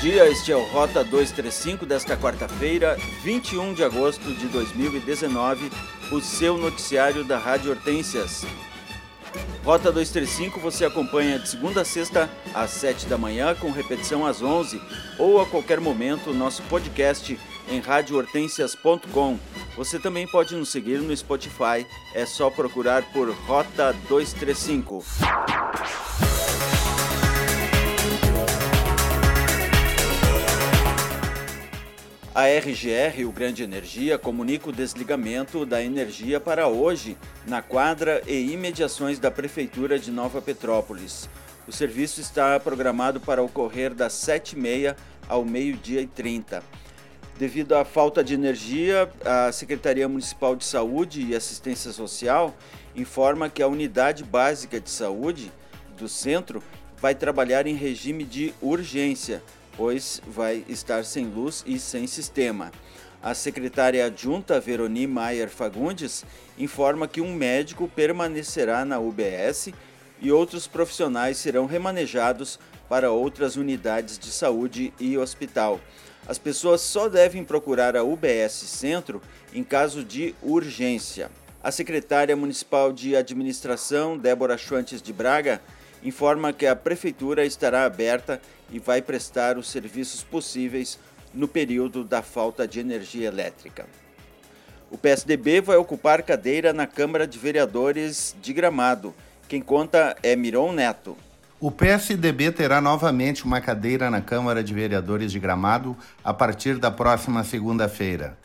[0.00, 5.70] dia, este é o Rota 235 desta quarta-feira, 21 de agosto de 2019,
[6.12, 8.46] o seu noticiário da Rádio Hortências.
[9.64, 14.40] Rota 235 você acompanha de segunda a sexta às 7 da manhã, com repetição às
[14.40, 14.80] 11
[15.18, 17.38] ou a qualquer momento nosso podcast
[17.68, 19.38] em radiohortensias.com.
[19.76, 21.84] Você também pode nos seguir no Spotify,
[22.14, 25.04] é só procurar por Rota 235.
[32.38, 38.52] A RGR, Rio Grande Energia, comunica o desligamento da energia para hoje na quadra e
[38.52, 41.28] imediações da Prefeitura de Nova Petrópolis.
[41.66, 44.94] O serviço está programado para ocorrer das 7h30
[45.28, 46.62] ao meio-dia e 30.
[47.36, 52.56] Devido à falta de energia, a Secretaria Municipal de Saúde e Assistência Social
[52.94, 55.50] informa que a Unidade Básica de Saúde
[55.96, 56.62] do centro
[57.00, 59.42] vai trabalhar em regime de urgência
[59.78, 62.72] pois vai estar sem luz e sem sistema.
[63.22, 66.24] A secretária adjunta Veroni Maier Fagundes
[66.58, 69.70] informa que um médico permanecerá na UBS
[70.20, 75.80] e outros profissionais serão remanejados para outras unidades de saúde e hospital.
[76.26, 79.22] As pessoas só devem procurar a UBS Centro
[79.54, 81.30] em caso de urgência.
[81.62, 85.60] A secretária municipal de administração, Débora Schwantes de Braga,
[86.02, 90.98] informa que a prefeitura estará aberta e vai prestar os serviços possíveis
[91.32, 93.86] no período da falta de energia elétrica.
[94.90, 99.14] O PSDB vai ocupar cadeira na Câmara de Vereadores de Gramado.
[99.46, 101.16] Quem conta é Miron Neto.
[101.60, 106.90] O PSDB terá novamente uma cadeira na Câmara de Vereadores de Gramado a partir da
[106.90, 108.38] próxima segunda-feira.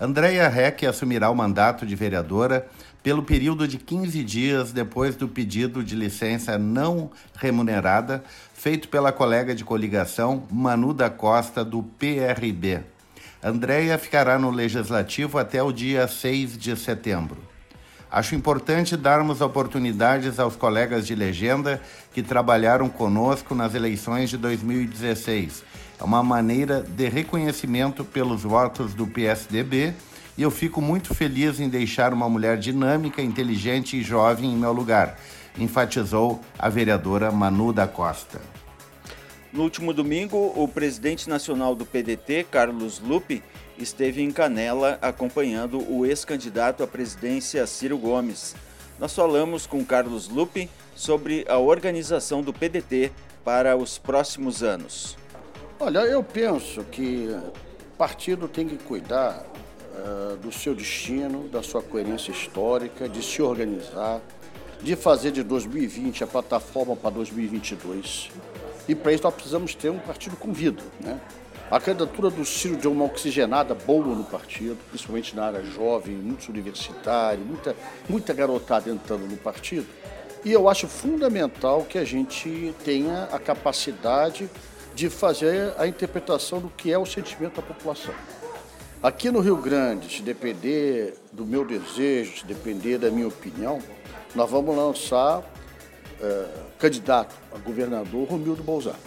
[0.00, 2.66] Andréia Reck assumirá o mandato de vereadora
[3.02, 9.54] pelo período de 15 dias depois do pedido de licença não remunerada feito pela colega
[9.54, 12.80] de coligação Manu da Costa, do PRB.
[13.42, 17.36] Andréia ficará no Legislativo até o dia 6 de setembro.
[18.10, 21.80] Acho importante darmos oportunidades aos colegas de legenda
[22.12, 25.62] que trabalharam conosco nas eleições de 2016.
[26.04, 29.94] É uma maneira de reconhecimento pelos votos do PSDB
[30.36, 34.70] e eu fico muito feliz em deixar uma mulher dinâmica, inteligente e jovem em meu
[34.70, 35.18] lugar,
[35.58, 38.38] enfatizou a vereadora Manu da Costa.
[39.50, 43.42] No último domingo, o presidente nacional do PDT, Carlos Lupe,
[43.78, 48.54] esteve em Canela acompanhando o ex-candidato à presidência Ciro Gomes.
[49.00, 53.10] Nós falamos com Carlos Lupe sobre a organização do PDT
[53.42, 55.23] para os próximos anos.
[55.80, 57.36] Olha, eu penso que
[57.98, 59.44] partido tem que cuidar
[59.94, 64.20] uh, do seu destino, da sua coerência histórica, de se organizar,
[64.80, 68.30] de fazer de 2020 a plataforma para 2022.
[68.88, 70.82] E para isso nós precisamos ter um partido com vida.
[71.00, 71.20] Né?
[71.68, 76.48] A candidatura do Ciro deu uma oxigenada boa no partido, principalmente na área jovem, muitos
[76.48, 77.74] universitários, muita,
[78.08, 79.86] muita garotada entrando no partido.
[80.44, 84.48] E eu acho fundamental que a gente tenha a capacidade
[84.94, 88.14] de fazer a interpretação do que é o sentimento da população.
[89.02, 93.78] Aqui no Rio Grande, se depender do meu desejo, se depender da minha opinião,
[94.34, 95.42] nós vamos lançar
[96.20, 96.46] é,
[96.78, 98.98] candidato a governador Romildo Bolzano.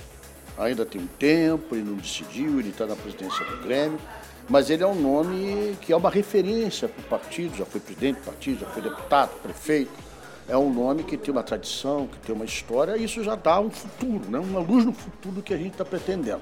[0.58, 4.00] Ainda tem um tempo, ele não decidiu, ele está na presidência do Grêmio,
[4.50, 8.18] mas ele é um nome que é uma referência para o partido, já foi presidente
[8.20, 10.07] do partido, já foi deputado, prefeito.
[10.50, 13.60] É um nome que tem uma tradição, que tem uma história, e isso já dá
[13.60, 14.40] um futuro, né?
[14.40, 16.42] uma luz no futuro que a gente está pretendendo.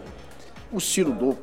[0.72, 1.38] O Ciro do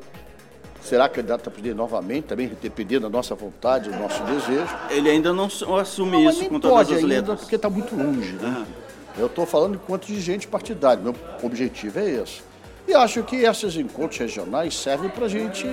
[0.81, 4.67] será candidato a presidente novamente, também dependendo da nossa vontade, do nosso desejo.
[4.89, 5.45] Ele ainda não
[5.77, 7.39] assume não, isso com todas as ainda, letras.
[7.39, 8.33] porque está muito longe.
[8.33, 8.47] Né?
[8.47, 8.65] Uhum.
[9.17, 12.41] Eu estou falando enquanto dirigente partidário, meu objetivo é esse.
[12.87, 15.65] E acho que esses encontros regionais servem para a gente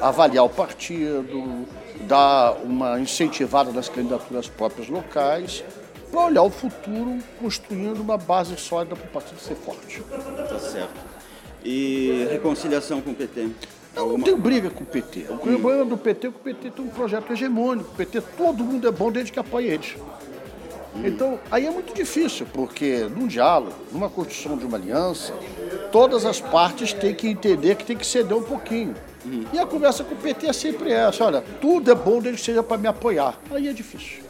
[0.00, 1.66] avaliar o partido,
[2.06, 5.62] dar uma incentivada nas candidaturas próprias locais,
[6.14, 10.00] para olhar o futuro construindo uma base sólida para o partido ser forte.
[10.48, 10.94] Tá certo.
[11.64, 13.48] E reconciliação com o PT?
[13.96, 15.26] Eu não tenho briga com o PT.
[15.28, 17.90] O problema do PT é que o PT tem um projeto hegemônico.
[17.90, 19.96] O PT, todo mundo é bom desde que apoia eles.
[20.94, 21.02] Hum.
[21.04, 25.32] Então, aí é muito difícil, porque num diálogo, numa construção de uma aliança,
[25.90, 28.94] todas as partes têm que entender que tem que ceder um pouquinho.
[29.26, 29.44] Hum.
[29.52, 32.46] E a conversa com o PT é sempre essa: olha, tudo é bom desde que
[32.46, 33.38] seja para me apoiar.
[33.50, 34.22] Aí é difícil.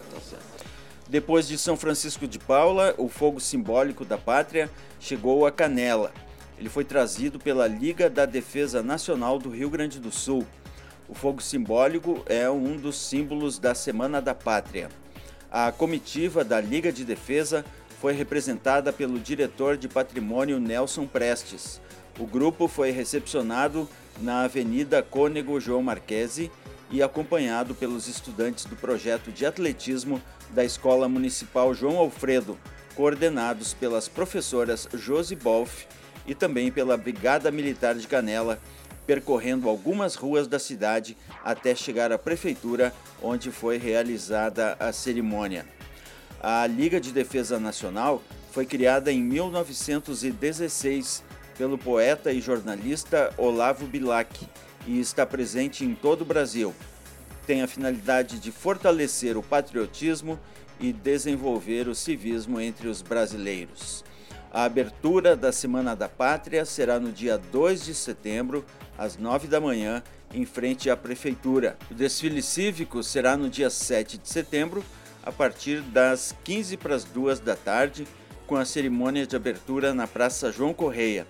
[1.14, 4.68] Depois de São Francisco de Paula, o fogo simbólico da pátria
[4.98, 6.12] chegou a Canela.
[6.58, 10.44] Ele foi trazido pela Liga da Defesa Nacional do Rio Grande do Sul.
[11.08, 14.88] O fogo simbólico é um dos símbolos da Semana da Pátria.
[15.52, 17.64] A comitiva da Liga de Defesa
[18.00, 21.80] foi representada pelo diretor de patrimônio Nelson Prestes.
[22.18, 23.88] O grupo foi recepcionado
[24.20, 26.50] na Avenida Cônego João Marquesi
[26.90, 32.58] e acompanhado pelos estudantes do projeto de atletismo da Escola Municipal João Alfredo,
[32.94, 35.84] coordenados pelas professoras Josi Bolf
[36.26, 38.58] e também pela Brigada Militar de Canela,
[39.06, 45.66] percorrendo algumas ruas da cidade até chegar à prefeitura, onde foi realizada a cerimônia.
[46.40, 48.22] A Liga de Defesa Nacional
[48.52, 51.24] foi criada em 1916
[51.56, 54.48] pelo poeta e jornalista Olavo Bilac
[54.86, 56.74] e está presente em todo o Brasil.
[57.46, 60.38] Tem a finalidade de fortalecer o patriotismo
[60.80, 64.04] e desenvolver o civismo entre os brasileiros.
[64.52, 68.64] A abertura da Semana da Pátria será no dia 2 de setembro,
[68.96, 70.02] às 9 da manhã,
[70.32, 71.76] em frente à Prefeitura.
[71.90, 74.84] O desfile cívico será no dia 7 de setembro,
[75.24, 78.06] a partir das 15 para as 2 da tarde,
[78.46, 81.26] com a cerimônia de abertura na Praça João Correia.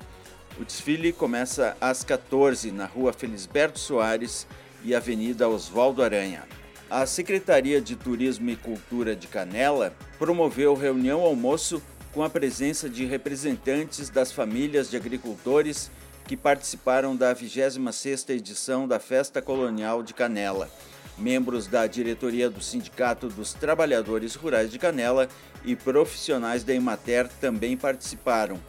[0.56, 4.46] O desfile começa às 14 na Rua Felisberto Soares
[4.84, 6.44] e Avenida Oswaldo Aranha.
[6.88, 13.04] A Secretaria de Turismo e Cultura de Canela promoveu reunião almoço com a presença de
[13.04, 15.90] representantes das famílias de agricultores
[16.24, 20.70] que participaram da 26ª edição da Festa Colonial de Canela.
[21.18, 25.28] Membros da diretoria do Sindicato dos Trabalhadores Rurais de Canela
[25.64, 28.60] e profissionais da Emater também participaram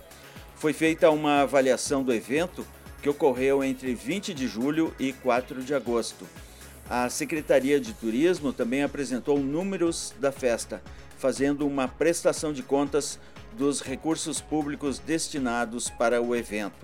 [0.66, 2.66] foi feita uma avaliação do evento
[3.00, 6.26] que ocorreu entre 20 de julho e 4 de agosto.
[6.90, 10.82] A Secretaria de Turismo também apresentou números da festa,
[11.20, 13.20] fazendo uma prestação de contas
[13.56, 16.84] dos recursos públicos destinados para o evento.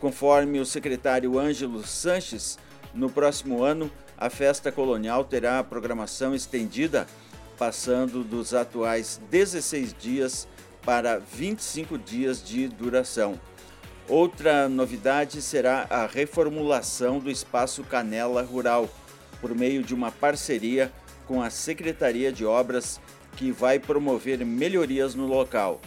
[0.00, 2.58] Conforme o secretário Ângelo Sanches,
[2.94, 7.06] no próximo ano a festa colonial terá a programação estendida,
[7.58, 10.48] passando dos atuais 16 dias
[10.84, 13.40] para 25 dias de duração.
[14.08, 18.88] Outra novidade será a reformulação do espaço Canela Rural,
[19.40, 20.92] por meio de uma parceria
[21.26, 23.00] com a Secretaria de Obras,
[23.36, 25.80] que vai promover melhorias no local.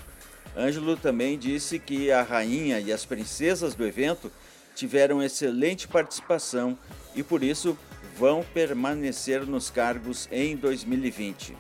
[0.58, 4.32] Ângelo também disse que a rainha e as princesas do evento
[4.74, 6.78] tiveram excelente participação
[7.14, 7.78] e por isso
[8.18, 11.56] vão permanecer nos cargos em 2020.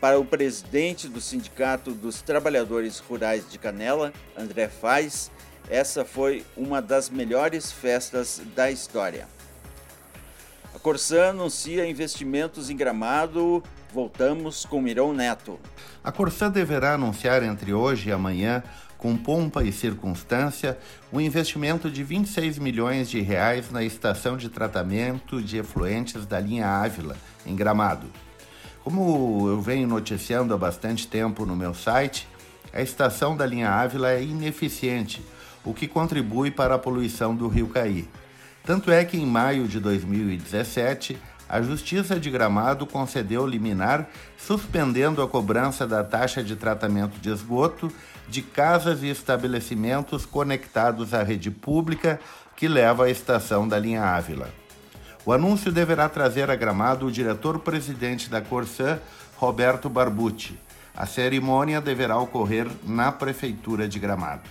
[0.00, 5.28] Para o presidente do Sindicato dos Trabalhadores Rurais de Canela, André Faz,
[5.68, 9.26] essa foi uma das melhores festas da história.
[10.72, 13.60] A Corsã anuncia investimentos em Gramado.
[13.92, 15.58] Voltamos com Mirão Neto.
[16.04, 18.62] A Corsã deverá anunciar entre hoje e amanhã,
[18.96, 20.78] com pompa e circunstância,
[21.12, 26.68] um investimento de 26 milhões de reais na estação de tratamento de efluentes da linha
[26.68, 28.06] Ávila, em Gramado.
[28.88, 32.26] Como eu venho noticiando há bastante tempo no meu site,
[32.72, 35.22] a estação da linha Ávila é ineficiente,
[35.62, 38.08] o que contribui para a poluição do rio Caí.
[38.64, 44.08] Tanto é que em maio de 2017, a Justiça de Gramado concedeu liminar
[44.38, 47.92] suspendendo a cobrança da taxa de tratamento de esgoto
[48.26, 52.18] de casas e estabelecimentos conectados à rede pública
[52.56, 54.48] que leva à estação da linha Ávila.
[55.28, 58.98] O anúncio deverá trazer a Gramado o diretor-presidente da Corsã,
[59.36, 60.58] Roberto Barbucci.
[60.96, 64.48] A cerimônia deverá ocorrer na Prefeitura de Gramado.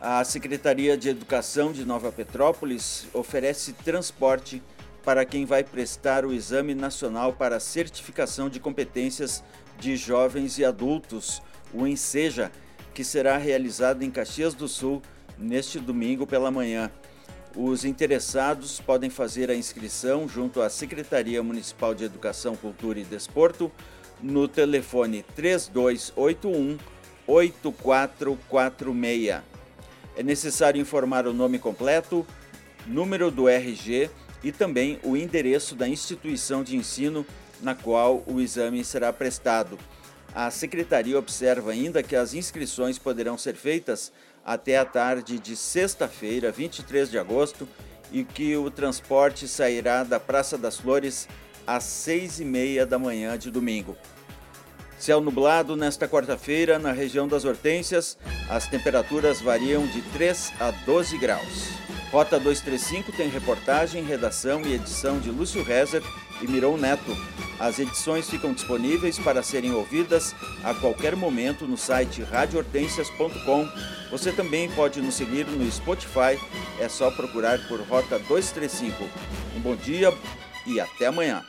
[0.00, 4.60] A Secretaria de Educação de Nova Petrópolis oferece transporte
[5.04, 9.44] para quem vai prestar o Exame Nacional para Certificação de Competências
[9.78, 11.40] de Jovens e Adultos,
[11.72, 12.50] o ENSEJA,
[12.92, 15.00] que será realizado em Caxias do Sul
[15.38, 16.90] neste domingo pela manhã.
[17.54, 23.70] Os interessados podem fazer a inscrição junto à Secretaria Municipal de Educação, Cultura e Desporto
[24.22, 26.78] no telefone 3281
[27.26, 29.42] 8446.
[30.16, 32.26] É necessário informar o nome completo,
[32.86, 34.08] número do RG
[34.42, 37.26] e também o endereço da instituição de ensino
[37.60, 39.78] na qual o exame será prestado.
[40.34, 44.10] A secretaria observa ainda que as inscrições poderão ser feitas
[44.44, 47.68] até a tarde de sexta-feira, 23 de agosto,
[48.10, 51.28] e que o transporte sairá da Praça das Flores
[51.66, 53.96] às seis e meia da manhã de domingo.
[54.98, 58.16] Céu nublado nesta quarta-feira na região das Hortênsias,
[58.48, 61.70] as temperaturas variam de 3 a 12 graus.
[62.12, 66.02] Rota 235 tem reportagem, redação e edição de Lúcio Rezer
[66.42, 67.16] e Mirou Neto.
[67.58, 70.34] As edições ficam disponíveis para serem ouvidas
[70.64, 73.68] a qualquer momento no site radiohortensias.com.
[74.10, 76.38] Você também pode nos seguir no Spotify,
[76.80, 79.08] é só procurar por Rota 235.
[79.56, 80.12] Um bom dia
[80.66, 81.44] e até amanhã.